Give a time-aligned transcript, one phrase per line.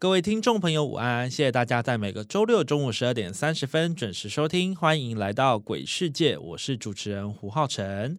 [0.00, 1.28] 各位听众朋友，午安！
[1.28, 8.16] 谢谢大家在每个周六中午十二点三十分准时收听，欢迎来到鬼世界，我是主持人胡浩辰。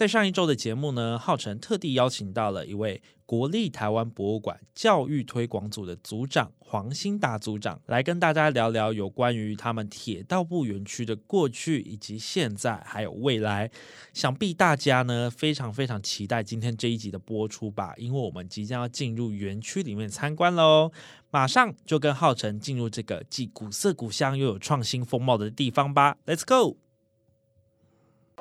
[0.00, 13.70] 在上一周的节目呢，浩辰特地邀请到了一位国立台湾博物馆教育推广组的组长黄兴达组长，来跟大家聊聊有关于他们铁道部园区的过去以及现在还有未来。
[14.14, 20.90] 想必大家呢非常非常期待今天这一集的播出吧，因为我们即将要进入园区里面参观喽！
[21.30, 26.78] 马上就跟浩辰进入这个既古色古香又有创新风貌的地方吧，Let's go！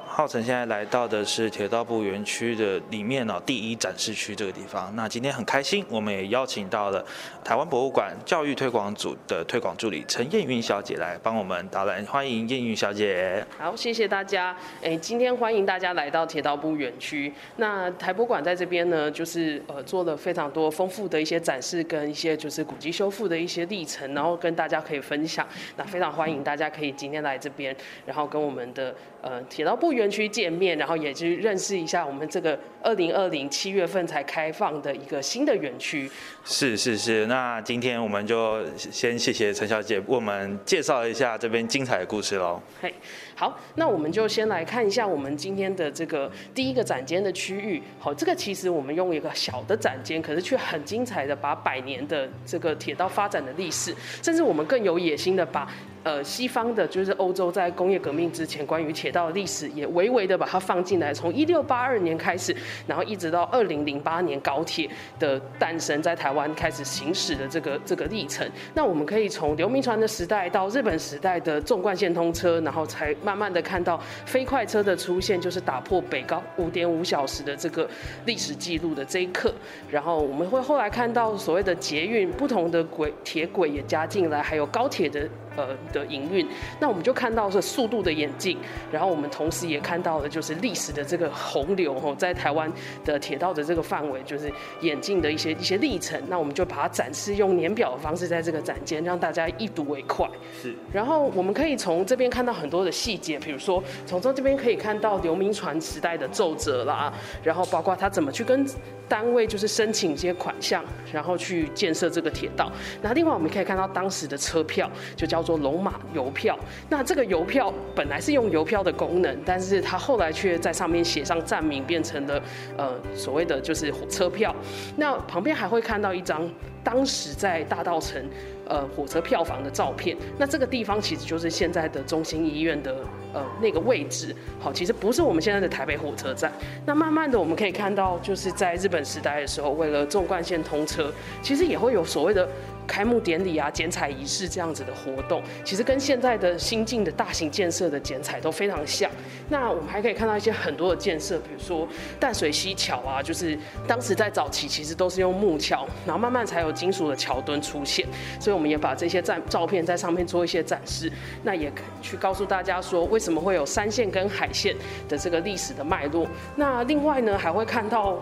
[0.05, 4.93] 浩辰现在来到的是铁道部园区的里面哦，第一展示区这个地方。
[4.95, 7.03] 那今天很开心，我们也邀请到了
[7.43, 12.03] 台湾博物馆教育推广组的推广助理陈燕云小姐来帮我们导览。
[12.05, 13.45] 欢迎燕云小姐。
[13.57, 14.55] 好，谢谢大家。
[14.83, 17.31] 哎，今天欢迎大家来到铁道部园区。
[17.55, 25.47] 那台博馆在这边呢，就是呃做了非常多丰富的一些展示跟一些就是古迹修复的一些历程，然后跟大家可以分享。
[25.77, 27.73] 那非常欢迎大家可以今天来这边，
[28.05, 36.09] 然后跟我们的呃铁道部园区见面，然后也去认识一下我们这个二零二零七月份才开放的一个新的园区。
[36.45, 42.61] 是是是，那今天我们就先谢谢陈小姐为我们介绍一下这边精彩的故事喽。
[42.81, 42.93] 嘿，
[43.35, 47.81] 好，那我们就先来看一下我们今天的这个第一个展间的区域。
[47.99, 53.93] 好，这个其实我们用一个小的展间，可是却很精彩的把百年的这个铁道发展的历史，
[54.23, 55.71] 甚至我们更有野心的把
[56.03, 62.55] 呃西方的，就是欧洲在工业革命之前关于铁道的历史，也微微的把它放进来，从一六八二年开始，
[62.87, 68.49] 然后一直到二零零八年高铁的诞生，在台湾开始行驶的这个这个历程。
[68.73, 77.87] 那我们可以从流民船的时代到日本时代的纵贯线通车，然后才慢慢的看到飞快车的出现，就是打破北高五点五小时的这个
[78.25, 79.53] 历史记录的这一刻。
[79.89, 86.47] 然后我们会后来看到所谓的捷运不同的轨铁轨也加进来，还有高铁的呃的营运。
[86.79, 88.57] 那我们就看到是速度的演进，
[88.91, 92.71] 然后我们同时也看到了就是历史的这个洪流哦，在台湾
[93.05, 94.51] 的铁道的这个范围就是
[94.81, 96.19] 演进的一些一些历程。
[96.27, 100.27] 那我们就把它展示用年表的方式在这个展间，让大家一睹为快。
[100.61, 107.11] 是，然后我们可以从这边看到很多的细节，比如说从这这边可以看到刘铭传时代的奏折啦，
[107.43, 108.65] 然后包括他怎么去跟
[109.07, 110.81] 单位就是申请一些款项，
[111.11, 112.71] 然后去建设这个铁道。
[113.01, 116.59] 那另外我们可以看到当时的车票就叫叫做龙马邮票。
[116.89, 122.41] 那这个邮票本来是用邮票的功能，但是它后来却在上面写上站名，变成了
[122.75, 124.53] 呃所谓的就是火车票。
[124.97, 126.49] 那旁边还会看到一张
[126.83, 128.21] 当时在大道城
[128.67, 130.17] 呃火车票房的照片。
[130.37, 132.95] 那这个地方其实就是现在的中心医院的
[133.33, 134.35] 呃那个位置。
[134.59, 136.51] 好，其实不是我们现在的台北火车站。
[136.85, 141.09] 那慢慢的我们可以看到，就是在日本时代的时候，为了纵贯线通车，
[141.41, 142.49] 其实也会有所谓的。
[142.89, 149.09] 开幕典礼啊，剪彩仪式这样子的活动，其实跟现在的新进的大型建设的剪彩都非常像。
[149.47, 151.87] 那我们还可以看到一些很多的建设，比如说
[152.19, 153.57] 淡水溪桥啊，就是
[153.87, 158.07] 当时在早期其实都是用木桥，然后慢慢才有金属的桥墩出现。
[158.39, 161.11] 所以我们也把这些照照片在上面做一些展示，
[161.43, 161.71] 那也
[162.01, 164.75] 去告诉大家说为什么会有山线跟海线
[165.07, 166.27] 的这个历史的脉络。
[166.55, 168.17] 那另外呢，还会看到。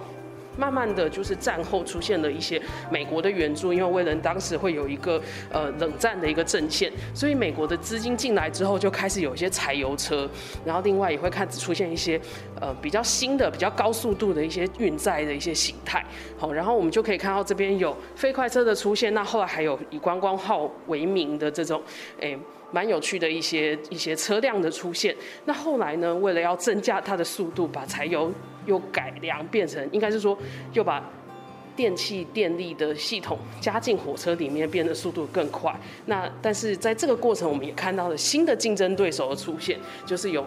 [0.58, 10.30] 慢慢的就是战后出现了一些美国的援助，因为威伦当时会有一个呃冷战的一个阵线，所以美国的资金进来之后就开始有一些柴油车，
[10.66, 12.20] 然后另外也会开始出现一些
[12.60, 16.06] 呃比较新的、比较高速度的一些运载的一些形态。
[16.38, 21.82] 好，然后我们就可以看到这边有飞快车的出现，那后来还有以观光号为名的这种
[22.20, 22.38] 诶。
[22.70, 25.16] 蛮有趣的一些一些车辆的出现。
[25.46, 28.30] 那后来呢，为了要增加它的速度，把柴油
[28.66, 30.38] 又改良变成，应该是说
[30.74, 31.02] 又把
[31.78, 35.74] 电气电力的系统加进火车里面，变得速度更快。
[36.08, 40.46] 那但是在这个过程，我们也看到了新的竞争对手的出现，就是有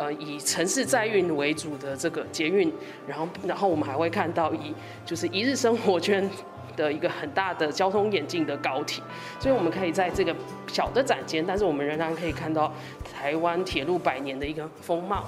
[0.00, 2.72] 呃以城市载运为主的这个捷运，
[3.06, 4.74] 然后然后我们还会看到以
[5.04, 6.28] 就是一日生活圈。
[6.76, 9.02] 的一个很大的交通眼镜的高铁，
[9.38, 10.34] 所以我们可以在这个
[10.68, 12.72] 小的展间，但是我们仍然可以看到
[13.12, 15.26] 台湾铁路百年的一个风貌。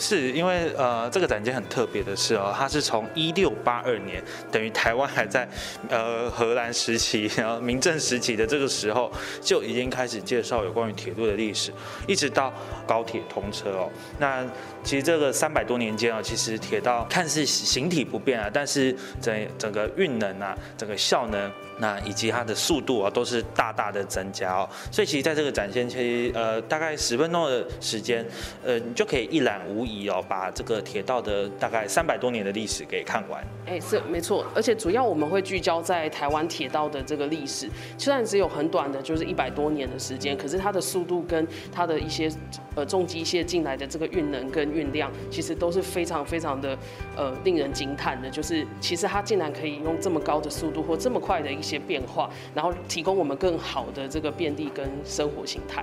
[0.00, 5.46] 是因为呃，这个展间很特别的是哦，它是从一六八二年，等于台湾还在
[5.90, 9.12] 呃荷兰时期，然后明正时期的这个时候，
[9.42, 11.70] 就已经开始介绍有关于铁路的历史，
[12.08, 12.50] 一直到
[12.86, 13.90] 高铁通车哦。
[14.18, 14.42] 那
[14.82, 21.52] 其实这个三百多年间啊，其实铁道看似形体不变啊，但是整整个运能啊，整个效能。
[21.82, 24.68] 那以及它的速度啊，都是大大的增加哦。
[24.92, 28.22] 所以其实在这个展现期，呃，大概十分钟的时间，
[28.62, 33.44] 呃，你就可以一览无哦，把这个铁道的大概三百多年的历史给看完。
[33.66, 42.30] 哎，是没错，而且主要我们会聚焦在台湾铁道的这个历史，虽然只有很短的，就是一百多年的时间，可是它的速度跟它的一些
[42.74, 46.78] 呃重机械进来的这个运能跟运量，其实都是非常非常的
[47.16, 48.30] 呃令人惊叹的。
[48.30, 51.80] 就是其实它竟然可以用这么高的速度或这么快的一些。
[51.80, 55.82] 变化，然后提供我们更好的这个便利跟生活形态。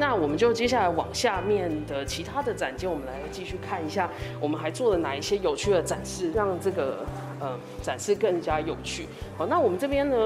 [0.00, 4.10] 那我们就接下来往下面的其他的展间，我们来继去看一下，
[4.40, 7.04] 我们还做了哪一些有趣的展示，让这个
[7.38, 9.06] 呃展示更加有趣。
[9.36, 10.16] 好，那我们这边呢，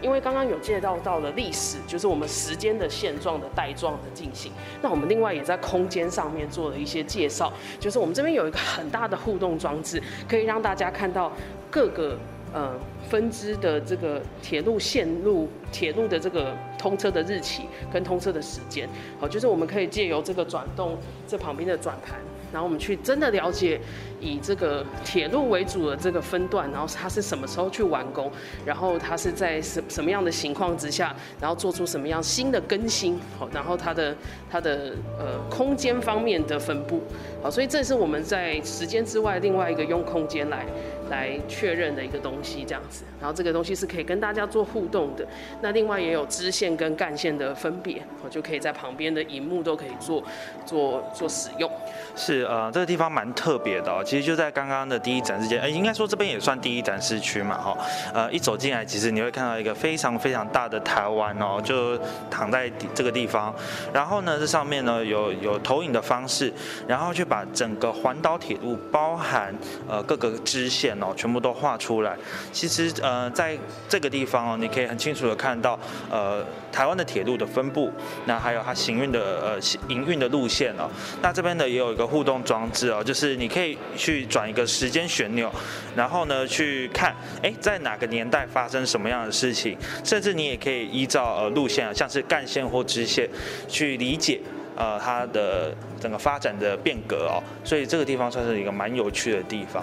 [0.00, 4.52] 因为刚刚有介绍到了历史，就是我们时间的现状的带状的进行。
[4.82, 11.32] 那我们另外也在空间上面做了一些介绍，就是我们这边有一个很大的互动装置，可以让大家看到
[11.70, 12.16] 各个。
[12.54, 12.72] 呃，
[13.10, 18.88] 分支的这个铁路线路、铁路的这个通车的日期跟通车的时间，
[19.20, 20.96] 好，就是我们可以借由这个转动
[21.26, 22.18] 这旁边的转盘。
[22.56, 23.78] 然后我们去真的了解
[24.20, 28.30] 以这个铁路为主的这个分段，然后它是什么时候去完工，
[28.64, 34.16] 然后它是在什什么样的情况之下，然后做出什么样新的更新，好，然后它的
[34.50, 37.02] 它的呃空间方面的分布，
[37.42, 40.64] 好，所以这是我们在时间之外另外一个用空间来
[41.10, 45.26] 来确认的一个东西，这样子，然后这个东西是可以跟大家做互动的，
[45.60, 50.22] 那另外也有支线跟干线的分别，我就可以在旁边的荧幕都可以做
[50.64, 51.70] 做做使用，
[52.16, 52.46] 是。
[52.46, 57.76] 呃，这个地方蛮特别的，其实就在刚刚的第一展示间，呃，应该说这边也算第一展示区嘛，哈，
[58.14, 61.98] 呃，一走进来，其实你会看到一个非常非常大的台湾哦，就
[62.30, 63.52] 躺在这个地方，
[63.92, 66.52] 然后呢，这上面呢有有投影的方式，
[66.86, 69.52] 然后去把整个环岛铁路，包含
[69.88, 72.16] 呃各个支线哦，全部都画出来。
[72.52, 75.76] 其实呃，在这个地方哦，你可以很清楚的看到
[76.08, 76.44] 呃
[76.76, 77.90] 台湾的铁路的分布，
[78.26, 79.58] 那还有它行运的呃
[79.88, 80.88] 营运的路线哦，
[81.22, 82.36] 那这边呢也有一个互动。
[82.44, 85.50] 装置哦，就是你可以去转一个时间旋钮，
[85.96, 93.26] 然后呢去看，哎，在哪个年代发生什么样的事情，甚至你也可以依照呃路线啊，像是干线或支线，
[93.66, 94.38] 去理解
[94.76, 99.82] 呃它的整个发展的变革哦，所以这个地方算是一个蛮有趣的地方。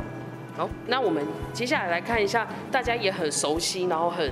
[0.56, 4.32] 好，那我们接下来来看一下，大家也很熟悉，然后很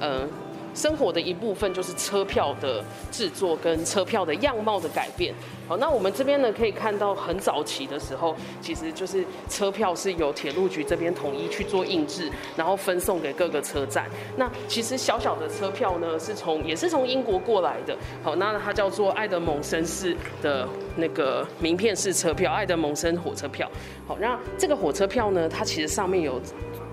[0.00, 0.28] 嗯。
[0.74, 5.34] 生活的一部分就是车票的制作跟车票的样貌的改变。
[5.68, 14.10] 好，那我们这边呢可以看到，很早期的时候，其实就是车票是由铁路局这边统一去做印制，然后分送给各个车站。
[14.36, 17.96] 那其实小小的车票呢，是从也是从英国过来的。
[18.22, 23.70] 好，那它叫做爱德蒙森式的那个名片式车票，爱德蒙森火车票。
[24.06, 26.40] 好，那这个火车票呢，它其实上面有。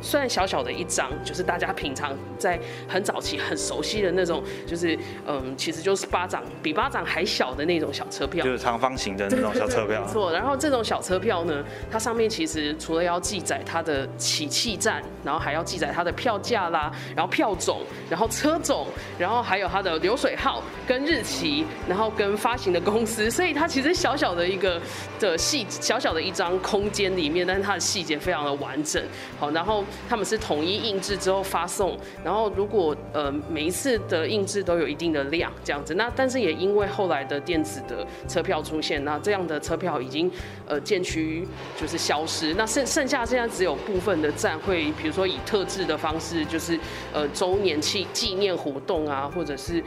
[0.02, 4.98] 虽然小小的一张，就是大家平常在很早期很熟悉的那种，就是
[5.28, 10.02] 嗯，其实就是巴掌比巴掌还小的那种小车票，就是长方形的那种小车票。
[10.06, 18.88] 没错，然后这种小车票呢，它上面其实除了要记载它的起讫站，然后还要记载它的票价啦，然后票种，然后车种，
[19.18, 24.82] 然后还有它的流水号跟日期，然后跟发行的公司，所以它其实小小的一个
[25.20, 29.04] 的细小小的一张空间里面，但是它的细节非常的完整。
[29.40, 29.84] 好，然后。
[30.08, 40.32] 他们是统一印制之后发送，然后如果呃每一次的印制都有一定的量这样子，那但是也因为后来的电子的车票出现，那这样的车票已经
[40.68, 41.48] 呃渐趋
[41.80, 46.80] 就是消失，那剩剩下现在只有部分的站会，比如说以特制的方式，就是
[47.14, 49.84] 呃周年庆纪念活动啊，或者是。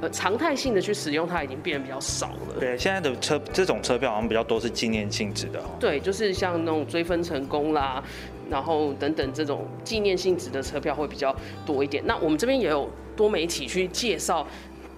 [0.00, 2.58] 呃，常态性的去使用它已经变得比较少了。
[2.58, 5.62] 对，现在的车这种车票好像比较多是纪念性质的。
[5.78, 8.02] 对，就是像那种追分成功啦，
[8.50, 11.34] 然后等等这种纪念性质的车票会比较
[11.66, 12.02] 多一点。
[12.06, 14.46] 那我们这边也有多媒体去介绍。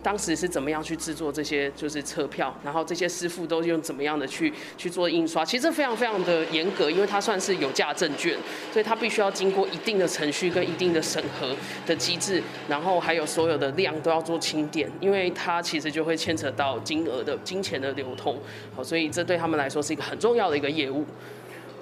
[0.02, 5.44] 当时是怎么样去制作这些就是车票，然后这些师傅都用怎么样的去去做印刷？
[5.44, 8.38] 其实非常非常的严格，因为它算是有价证券，
[8.72, 18.38] 所以它必须要经过一定的程序跟一定的审核的机制，然后还有所有的量都要做清点，因为它其实就会牵扯到金额的金钱的流通，
[18.76, 21.04] 好，所以这对他们来说是一个很重要的一个业务。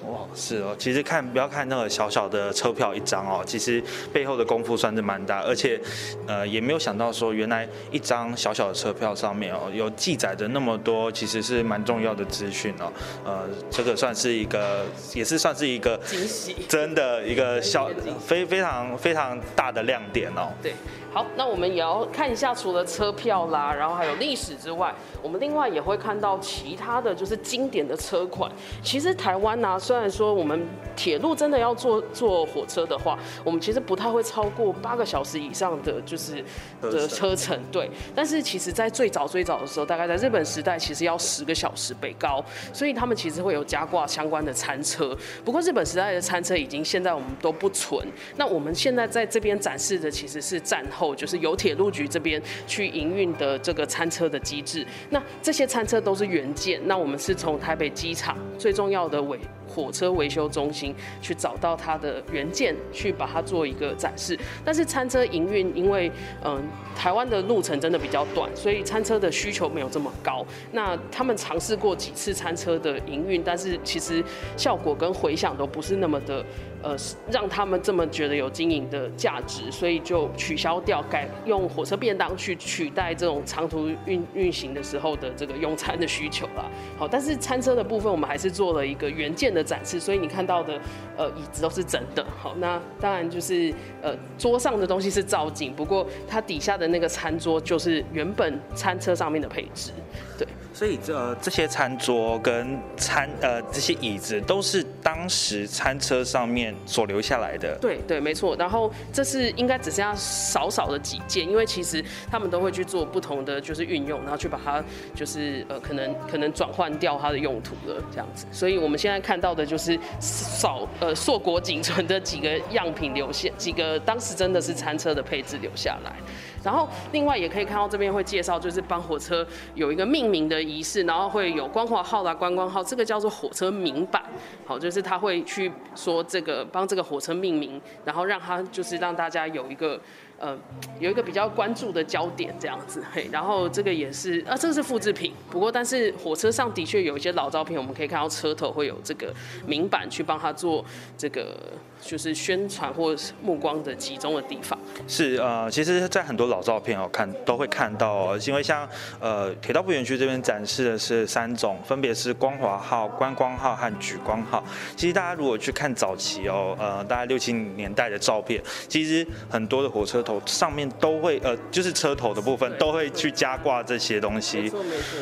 [0.07, 3.83] 哇，是哦，其实看不要看那个小小的车票一张哦，其实
[4.13, 5.81] 背后的功夫算是蛮大，而且
[6.27, 12.93] 呃也没有想到说原来一张小小的车票上面哦有记载着那么多，其实是蛮重要的资讯哦。
[13.25, 14.85] 呃，这个算是一个，
[15.15, 17.91] 也是算是一个惊喜，真的一个小
[18.25, 20.53] 非非常非常大的亮点哦。
[20.63, 20.75] 对。
[21.13, 24.93] 好，那我们也要看一下，除了车票啦，然后还有历史之外，
[25.23, 28.51] 我们另外也会看到其他的就是经典的车款。
[28.83, 30.61] 其实台湾呢，虽虽然说我们
[30.97, 36.45] 铁路真的要坐坐火车的话，我们其实不太会超过八个小时以上的就是
[36.83, 37.89] 的车程，对。
[38.13, 45.17] 但是其实在最早最早的时候，大概在日本时代，其实要十个小时北高，所以他们其实会有加挂相关的餐车。
[45.45, 48.05] 不过日本时代的餐车已经现在我们都不存。
[48.37, 51.15] 那我们现在在这边展示的其实是战后。
[51.15, 56.81] 就是由铁路局这边去营运的这个餐车的机制，那这些餐车都是原件。
[56.85, 59.39] 那我们是从台北机场最重要的尾
[59.75, 64.39] 火车维修中心去找到它的原件，去把它做一个展示。
[64.65, 66.11] 但是餐车营运，因为
[66.45, 66.63] 嗯
[66.95, 70.47] 台湾的路程真的比较短，所以餐车的需求没有这么高。
[70.71, 74.23] 那他们尝试过几次餐车的营运，但是其实
[74.57, 76.45] 效果跟回响都不是那么的。
[76.85, 76.95] 呃，
[77.33, 86.71] 让他们这么觉得有经营的价值，所以就取消掉，改用火车便当去取代这种长途运运行的时候的这个用餐的需求了。
[86.99, 90.79] 好，但是餐车的部分，我们还是做了一个原件的展示，所以你看到的
[91.17, 92.23] 呃椅子都是真的。
[92.39, 93.73] 好，那当然就是
[94.03, 99.91] 呃桌上的东西是造景，不过它底下的那个餐桌就是原本餐车上面的配置。
[100.37, 107.79] 对，所以这这些餐桌跟餐呃这些椅子都是当时餐车上面所留下来的。
[107.81, 108.57] 对对，没错。
[108.57, 114.83] 然后这是应该只剩下少少的几件，因为其实他们都会去做不同的就是运用，然后去把它
[115.15, 118.45] 就是呃可能可能转换掉它的用途了这样子。
[118.51, 126.17] 所以我们现在看到的就是少呃硕果仅存的几个样品留下，几个当时真的是餐车的配置留下来。
[126.65, 134.23] 然后另外也可以看到这边会介绍，就是帮火车有一个命名的仪式，然后会有光华号啦、观光号，这个叫做火车名板，
[134.65, 140.01] 好，就是他会去说这个帮这个火车命名，然后让他就是让大家有一个。
[140.37, 140.59] 呃，
[140.99, 149.33] 有一个比较关注的焦点这样子，嘿，然后这个也是，啊，这个是复制品，不过但是火车上的确有一些老照片，我们可以看到车头会有这个
[149.65, 150.85] 明板去帮他做
[151.17, 151.57] 这个
[152.03, 154.77] 就是宣传或目光的集中的地方。
[155.07, 158.89] 是呃，其实，在很多照片哦看都会看到哦，因为像
[159.21, 164.65] 呃铁道部园区这边展示的是三种，分别是光华号、观光号和莒光号。
[164.97, 170.25] 其实大家如果去看早期哦，呃，大概六七年代的照片，其实很多的火车。
[170.25, 174.73] 头上面都会呃，就是车头的部分都会去加挂这些东西。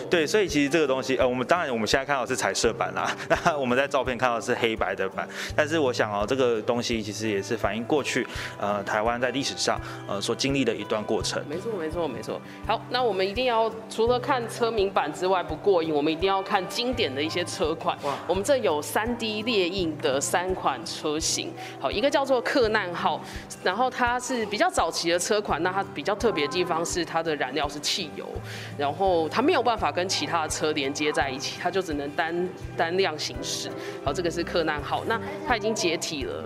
[0.09, 5.27] 对，所以其实这个东西呃，我们当然我们现在看到是彩色版啦，那我们在照片看到是黑白的版。
[5.57, 8.27] 但是我想哦，这个东西其实也是反映过去
[8.61, 11.43] 呃台湾在历史上呃所经历的一段过程。
[11.49, 12.41] 没错没错没错。
[12.67, 17.97] 好，那我们一定要除了看车名版之外不过瘾，我们一定要看经典的一些车款。
[18.05, 18.15] 哇。
[18.29, 21.53] 我们这有三 D 列印的三款车型。
[21.81, 23.21] 好，一个叫做克难号，
[23.65, 24.93] 然后它是比较早。
[24.93, 28.29] 期的车款，那它比较特别的地方是它的燃料是汽油，
[28.77, 33.71] 然后它没有办法跟其他的车连接在一起，它就只能单单辆行驶。
[34.05, 36.45] 好，这个是克难号，那它已经解体了。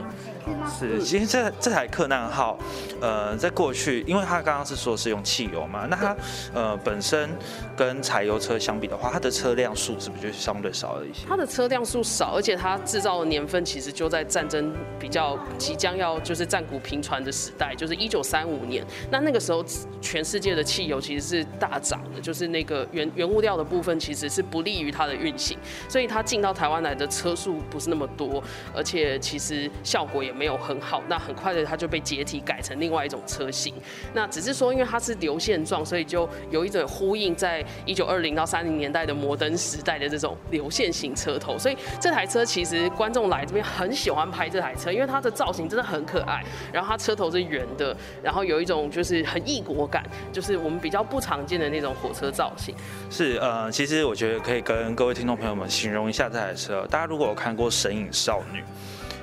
[0.79, 2.59] 是，其实这这台克难号，
[3.00, 6.17] 呃，在过去，因为它刚刚是说是用汽油嘛，那它
[6.55, 7.31] 呃本身
[7.76, 11.26] 跟柴油车相比的话，它的车辆数是不是就相对少了一些？
[11.29, 18.85] 它的车辆数少，而且它制造的年份其实就在战争比较即将要就是战鼓频传的时代，就是一九三五年。
[19.11, 19.65] 那那个时候
[20.00, 28.41] 全世界的汽油其实是大涨的，就是那个原原物料的部分其实是不利于它的运行，所以它进到台湾来的车数不是那么多，
[28.73, 30.36] 而且其实效果也。
[30.37, 33.73] 没有很好，那很快的它就被解体改成另外一种车型。
[34.12, 41.59] 那只是说，因为它是流线状，所以就有一种呼应在一九二零到三零年代的摩登时代的这种流线型车头。
[41.59, 46.45] 所以这台车其实观众来这边很喜欢拍这台车，因为它的造型真的很可爱。
[46.73, 52.75] 然后它车头是圆的，然后有一种就是很异国感，就是我们比较不常见的那种火车造型。
[53.11, 56.87] 是呃，其实我觉得可以跟各位听众朋友们形容一下这台车。
[56.90, 58.61] 大家如果有看过《神隐少女》。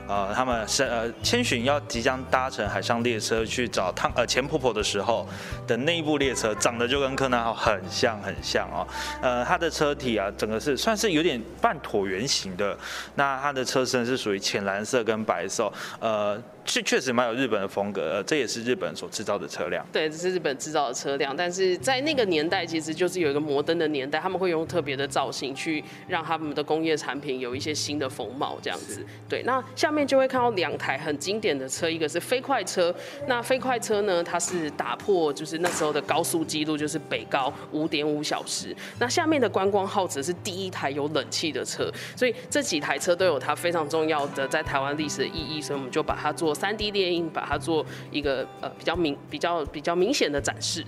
[0.07, 5.27] 呃他们是呃千寻要即将搭乘海上列车去找汤呃钱婆婆的时候
[5.67, 8.87] 的那一部列车，长得就跟柯南号很像很像哦。
[9.21, 12.77] 呃，它的车体啊，整个是算是有点半椭圆形的，
[13.15, 16.41] 那它的车身是属于浅蓝色跟白色，呃。
[16.65, 19.85] 确确实蛮有日本的风格，呃，这也是日本所制造的车辆。
[19.91, 29.05] 对，这是日本制造的车辆，但是在那个年代，其实就是有一个摩登的年代，他们会用特别的造型去让他们的工业产品有一些新的风貌，这样子。
[29.27, 32.93] 对，那下面就会看到两台很经典的车，一个是飞快车。
[33.27, 38.75] 那飞快车呢，它是打破就是那时候的高速纪录，就是北高五点五小时。
[38.97, 46.51] 那下面的观光号则是第一台有冷气的车，所以这几台车都有它非常重要的在台湾历史的意义，所以我们就把它做。
[46.53, 50.81] 三 D 列印，把它做一个呃比较明、比较比较明显的展示。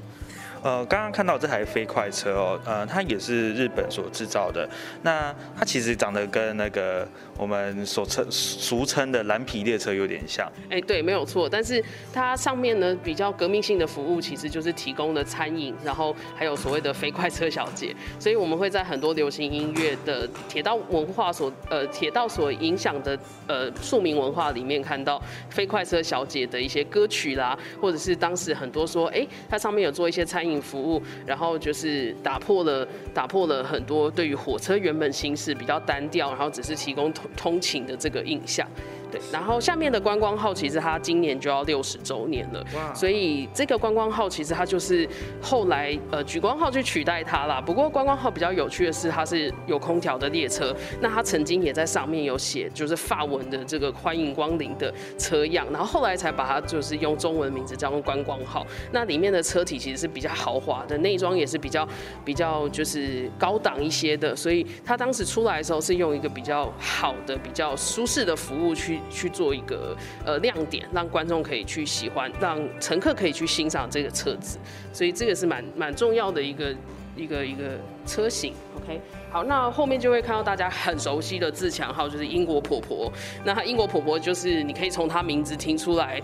[0.65, 4.67] 呃，刚刚看到这台飞快车哦，呃，它也是日本所制造的。
[5.03, 7.07] 那它其实长得跟那个
[7.37, 10.51] 我们所称俗称的蓝皮列车有点像。
[10.71, 11.47] 哎，对，没有错。
[11.47, 17.95] 但是它上面呢比较革命性的服务，其实就是提供的餐饮，然后还有所谓的飞快车小姐。
[18.17, 30.54] 所以我们会在很多流行音乐的铁道文化所呃铁道所影响的呃庶民文化里面看到飞快车小姐的一些歌曲啦，或者是当时很多说，哎，它上面有做一些餐饮。
[30.61, 38.67] 服务，然后就是打破了打破了很多对于火车原本形式比较单调，然后只是提供通通勤的这个印象。
[39.11, 45.07] 对，然后下面的观光号其实它今年就要六十周年了，所以这个观光号其实它就是
[45.41, 47.61] 后来呃莒光号去取代它啦。
[47.61, 58.65] 不过观光号比较有趣的是，它是有空调的列车，那它曾经也在上面有写就是法文的这个欢迎光临的车样，然后后来才把它就是用中文名字叫做观光号。
[58.91, 61.87] 那里面的车体其实是比较豪华的，内装也是比较
[62.23, 68.73] 比较就是高档一些的，所以它当时出来的时候是用一个比较好的、比较舒适的服务
[69.11, 69.29] 去。
[69.35, 69.93] 做一个
[70.25, 74.57] 呃亮点，让观众可以去喜欢，让乘客可以去欣赏这个车子，
[74.93, 76.73] 所以这个是蛮蛮重要的一个
[77.17, 78.53] 一个一个车型。
[78.77, 83.11] OK，好，那后面就会看到大家很熟悉的自强号，就是英国婆婆。
[83.43, 86.21] 那她英国婆婆就是你可以从她名字听出来，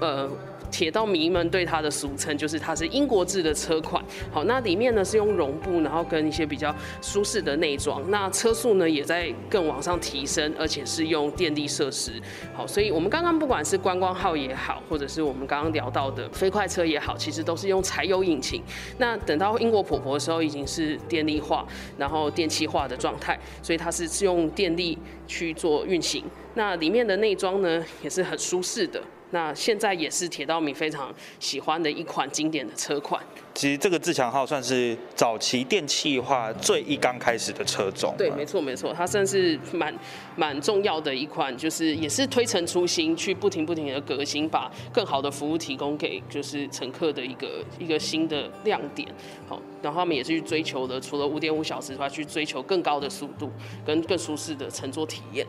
[0.00, 0.30] 呃。
[0.74, 4.04] 铁道迷们对它的俗称就是它是英国制的车款。
[4.32, 8.02] 好，那里面呢是用绒布，然后跟一些比较舒适的内装。
[8.10, 12.20] 那车速呢也在更往上提升，而且是用电力设施。
[12.52, 18.60] 好，所以我们刚刚不管是观光号也好，或者是我们刚刚聊到的飞快车也好，其实都是用柴油引擎。
[18.98, 21.64] 那等到英国婆婆的时候，已经是电力化，
[21.96, 26.24] 然后电气化的状态，所以它是是用电力去做运行。
[26.54, 29.00] 那里面的内装呢也是很舒适的。
[29.34, 33.20] 那现在也是铁道迷非常喜欢的一款经典的车款。
[33.52, 38.14] 其实这个自强号算是早期电气化最一刚开始的车种。
[38.16, 39.92] 对，没错没错，它算是蛮
[40.36, 49.08] 蛮重要的一款，就是也是推陈出新，去不停不停的革新，把更好的服务提供给就是乘客的一个一个新的亮点。
[49.48, 53.50] 好，然后他们也是去追求的，除了五点五小时之外，去追求更高的速度
[53.84, 55.44] 跟更舒适的乘坐体验。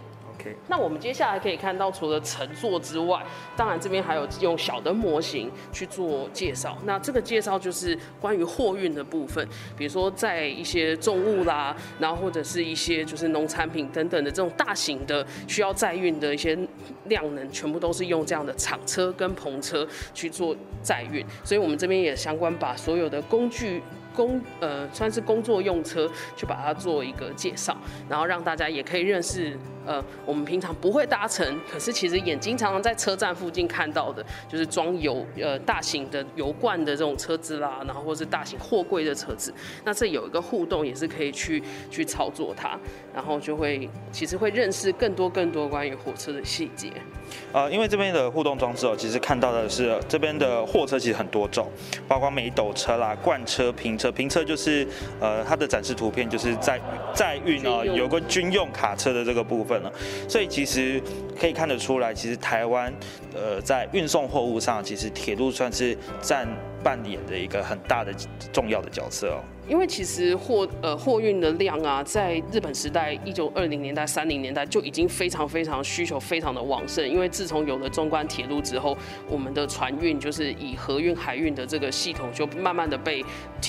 [0.68, 3.24] 那我们接下来可以看到，除了乘坐之外，
[3.56, 6.78] 当然这边还有用小的模型去做介绍。
[6.86, 16.58] 那这个介绍就是关于货运的部分，比如说在一些重物啦，然后或者是一些就是农产品等等的这种大型的需要载运的一些
[17.06, 21.26] 量能，全部都是用这样的厂车跟篷车去做载运。
[21.44, 23.82] 所以我们这边也相关把所有的工具。
[24.16, 27.76] 工呃算是工作用车，去把它做一个介绍，
[28.08, 42.78] 然后让大家也可以认识呃我们平常不会搭乘，可是其实眼睛常常在车站附近看到的，就是装油呃大型的油罐的这种车子啦，然后或是大型货柜的车子，那这有一个互动也是可以去去操作它，
[43.14, 46.92] 然后就会其实会认识更多更多关于火车的细节。
[47.52, 51.70] 呃，因为这边的互动装置哦，其实看到的是这边的货车其实很多种，
[52.08, 54.12] 包括美斗车啦、罐车、平车。
[54.12, 54.88] 平车就是
[55.20, 56.80] 呃它的展示图片，就是在
[57.14, 59.75] 在运啊，有个军用卡车的这个部分
[60.28, 61.02] 所以其实
[61.40, 62.94] 可以看得出来，其实台湾
[63.34, 66.48] 呃在运送货物上，其实铁路算是占
[66.84, 68.14] 扮演的一个很大的
[68.52, 69.40] 重要的角色哦。
[69.68, 77.08] 因为其实货呃货运的量啊，在日本时代一九二零年代、三零年代就已经非常非常需求非常的旺盛。
[77.10, 78.96] 因为自从有了中关铁路之后，
[79.28, 83.26] 我们的船运就是以河运、海运的这个系统就慢慢的被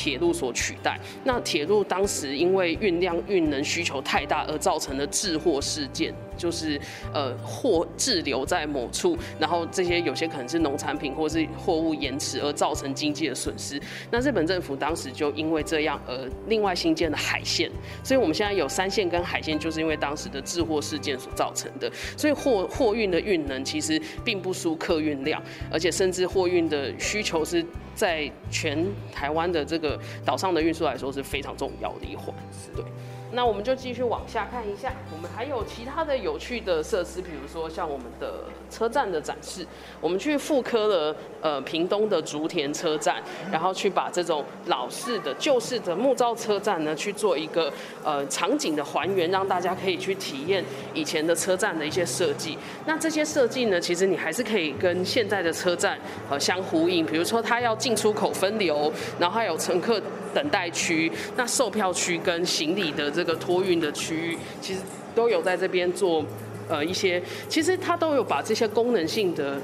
[0.07, 0.97] 铁路所取代。
[1.25, 6.15] 那铁路当时因为运量、运能需求太大而造成的滞货事件。
[6.37, 6.81] 就是
[7.13, 13.81] 呃货滞留在某处，然后这些有些可能是农产品或是货物延迟而造成经济的损失。
[14.11, 17.71] 那日本政府当时就因为这样而另外新建了海线，
[18.03, 21.91] 所以我们现在有三线跟海线，就是因为当时的滞货事件所造成的。
[22.17, 32.35] 所以货货运的运能其实并不输客运量，而且甚至货运的需求是在全台湾的这个岛上的运输来说是非常重要的一环。
[32.75, 32.85] 对。
[33.33, 39.67] 那我们就继续往下看一下，我们还有其他的有趣的设施，比如说像我们的车站的展示，
[40.01, 47.73] 我们去复刻了呃屏东的竹田车站，然后去把这种老式的旧式的木造车站呢去做一个
[48.05, 52.57] 呃场景的还原，让大家可以去体验以前的车站的一些设计。
[52.87, 55.99] 那这些设计呢，其实你还是可以跟现在的车站
[56.31, 60.01] 呃相呼应，比如说它要进出口分流，然后还有乘客
[60.35, 63.11] 等待区，那售票区跟行李的。
[63.11, 64.81] 这个托运的区域其实
[65.15, 66.25] 都有在这边做，
[66.69, 69.61] 呃，一些其实它都有把这些功能性的，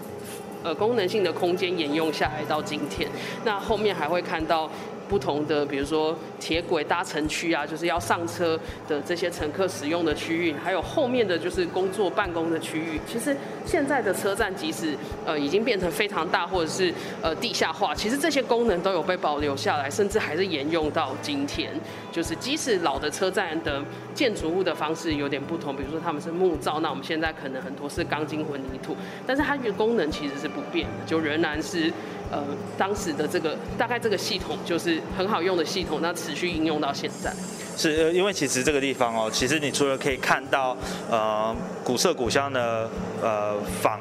[0.62, 3.08] 呃，功能性的空间沿用下来到今天。
[3.44, 4.70] 那后面还会看到。
[5.12, 12.98] 不同的，比如说铁轨搭乘区啊，就是要上车的这些乘客使用的区域，还有后面的就是工作办公的区域。
[13.06, 14.96] 其实现在的车站，即使
[15.26, 21.70] 呃已经变成非常大，或者是呃地下化，其实这些功能都有被保留下来，甚至还是沿用到今天。
[22.10, 23.82] 就是即使老的车站的
[24.14, 28.96] 建筑物的方式有点不同，比如说他们是木造，那我们现在可能很多是钢筋混凝土，
[29.26, 31.92] 但是它的功能其实是不变的，就仍然是。
[32.32, 32.42] 呃，
[32.78, 37.32] 当时的这个大概这个系统就是很好用的系统，那持续应用到现在。
[37.76, 40.76] 是，因为其实这个地方哦，其实你除了可以看到
[41.10, 42.90] 呃古色古香的
[43.22, 44.00] 呃仿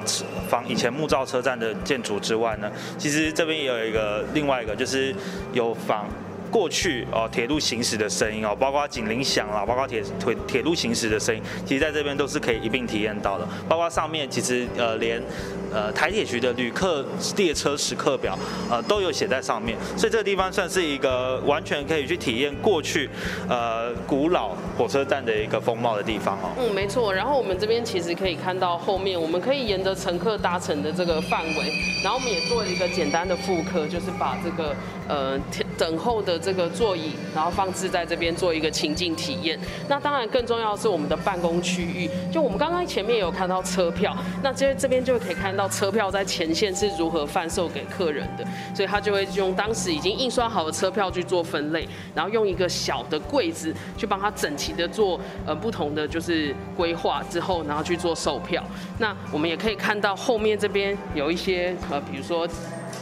[0.50, 5.14] 仿以前木造车站的建筑之外呢，其实这边也有一个另外一个就是
[5.54, 6.08] 有仿。
[6.52, 13.48] 过去哦，铁路行驶的声音哦，包括警铃响啦，包括铁铁铁路行驶的声音，其实在这边都是可以一并体验到的。
[13.70, 15.24] 包括上面其实呃连
[15.74, 17.06] 呃台铁局的旅客
[17.38, 18.38] 列车时刻表
[18.70, 23.10] 呃都有写在上面，所以这个地方算是一个完全可以去体验过去
[23.48, 26.50] 呃古老火车站的一个风貌的地方哦。
[26.60, 27.14] 嗯，没错。
[27.14, 34.76] 然后我们这边其实可以看到后面，我们可以沿着乘客搭乘的这个范围，然后我们也做了一个简单的复刻，就是把这个
[35.08, 35.40] 呃
[35.78, 36.42] 等候的。
[36.42, 39.60] 这个座椅，然后放置在这边做一个情境体验。
[39.88, 42.10] 那当然更重要的是我们的办公区域。
[42.34, 48.44] 就我们刚刚前面有看到车票，那这这边就可以看到到车票在前线是如何贩售给客人的。
[48.74, 58.64] 所以他就会用当时已经印刷好的车票去做分类，然后用一个小的柜子去帮他整齐的做呃不同的就是规划之后，然后去做售票。
[58.98, 62.48] 那我们也可以看到后面这边有一些呃，比如说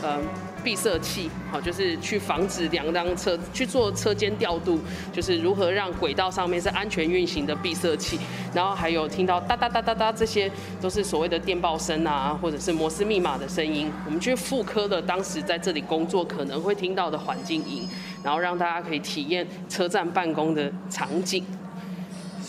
[0.01, 0.19] 呃。
[0.59, 4.79] 闭塞器，好，就是去防止两辆车去做车间调度，
[5.11, 8.19] 就是如何让轨道上面是安全运行的闭塞器。
[8.53, 13.91] 然后还有听到哒哒哒哒哒，这些都是所谓的电报声啊，或者是摩斯密码的声音。
[14.05, 17.87] 我们去复刻了当时在这里工作可能会听到的环境音，
[18.23, 21.43] 然后让大家可以体验车站办公的场景。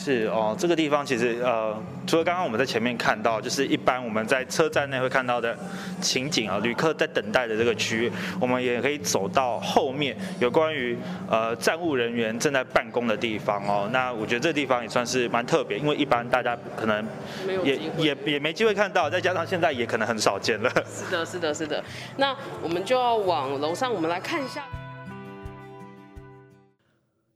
[0.02, 5.54] 是哦，这个地方其实呃，除了刚刚我们在前面看到，就是一般我们在车站内会看到的
[6.00, 10.96] 情景啊，旅客在等待的这个区域，我们也可以走到后面有关于
[11.28, 13.90] 呃站务人员正在办公的地方哦。
[13.92, 17.06] 那我觉得这地方也算是蛮特别，因为一般大家可能
[17.62, 20.70] 也也也没机会看到，再加上现在也可能很少见了。
[20.90, 21.84] 是的，是的，是的。
[22.16, 24.64] 那我们就要往楼上，我们来看一下。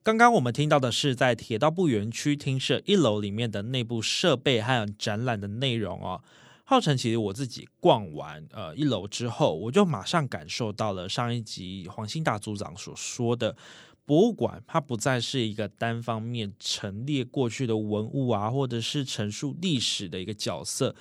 [0.04, 6.20] 刚刚我们听到的是在铁道部园区厅舍一楼里面的内部设备还有展览的内容哦。
[6.64, 13.56] 浩辰，其实我自己逛完呃一楼之后，我就马上感受到了上一集黄兴大组长所说的，
[14.04, 20.94] 博物馆它不再是一个单方面陈列过去的文物啊，或者是陈述历史的一个角色。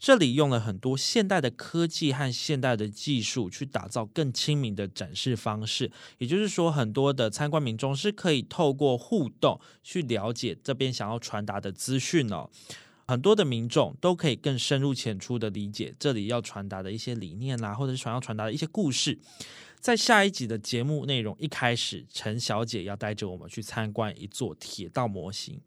[0.00, 12.48] 这里用了很多现代的科技和现代的技术去打造更亲民的展示方式，也就是说，很多的参观民众是可以透过互动去了解这边想要传达的资讯哦。
[13.06, 19.18] 很多的民众都可以更深入浅出的理解这里要传达的一些理念啦，或者是想要传达的一些故事。
[19.80, 25.58] 在下一集的节目内容一开始，陈小姐要带着我们去参观一座铁道模型。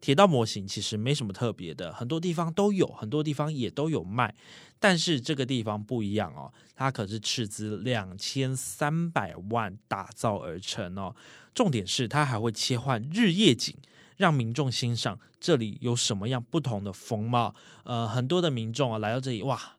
[0.00, 4.34] 铁道模型其实没什么特别的，很多地方都有，很多地方也都有卖。
[4.80, 11.14] 但是这个地方不一样哦，它可是斥资两千三百万打造而成哦。
[11.52, 13.76] 重点是它还会切换日夜景，
[14.16, 17.54] 让民众欣赏这里有什么样不同的风貌。
[17.84, 19.74] 呃，很多的民众啊来到这里，哇！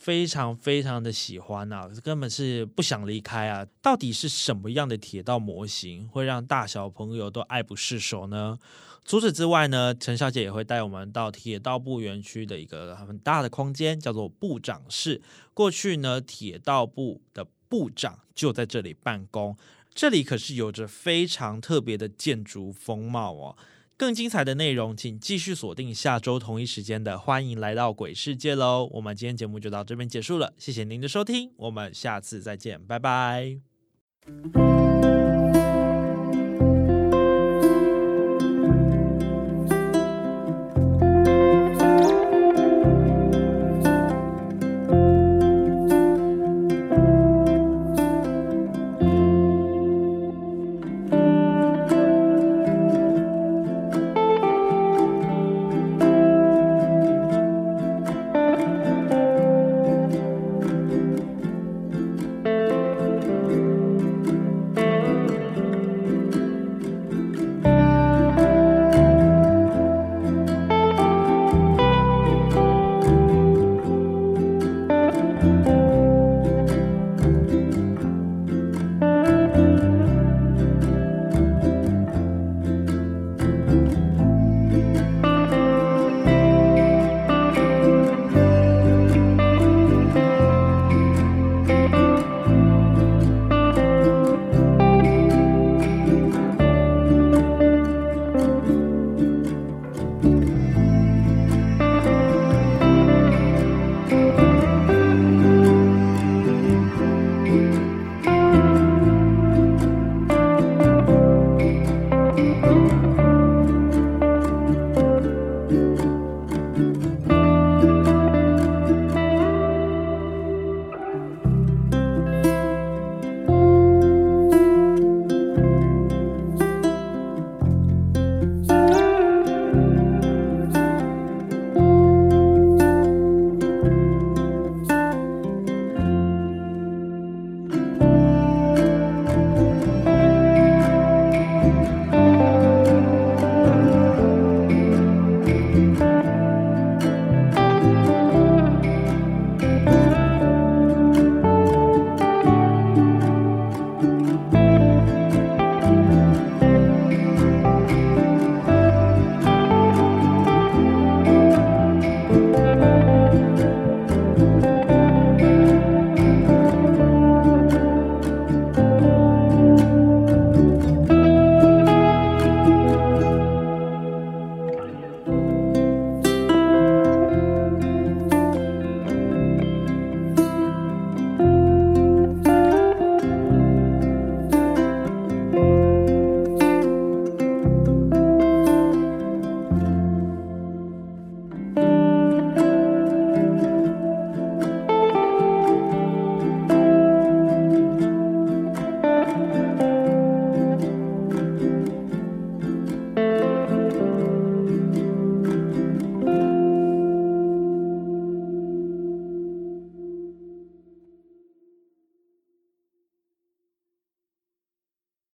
[0.00, 3.66] 非常非常的喜欢啊，根本是不想离开啊！
[3.82, 8.58] 到底是什么样的铁道模型会让大小朋友都爱不释手呢？
[9.04, 15.20] 除此之外呢，陈小姐也会带我们到铁道部园区的一个很大的空间，叫做部长室。
[15.52, 19.54] 过去呢，铁道部的部长就在这里办公，
[19.94, 23.56] 这里可是有着非常特别的建筑风貌哦。
[24.00, 28.88] 更精彩的内容，请继续锁定下周同一时间的《欢迎来到鬼世界》喽！
[28.92, 33.60] 我们今天节目就到这边结束了，谢谢您的收听，我们下次再见，拜拜。